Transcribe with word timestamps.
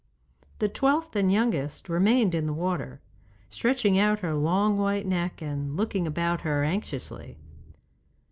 The 0.57 0.67
twelfth 0.67 1.15
and 1.15 1.31
youngest 1.31 1.87
remained 1.87 2.33
in 2.33 2.47
the 2.47 2.53
water, 2.53 3.01
stretching 3.49 3.99
out 3.99 4.21
her 4.21 4.33
long 4.33 4.79
white 4.79 5.05
neck 5.05 5.43
and 5.43 5.77
looking 5.77 6.07
about 6.07 6.41
her 6.41 6.63
anxiously. 6.63 7.37